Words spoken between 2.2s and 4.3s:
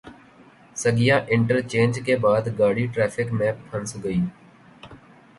بعد گاڑی ٹریفک میں پھنس گئی۔